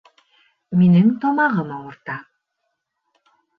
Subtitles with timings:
[0.79, 2.17] Минең тамағым ауырта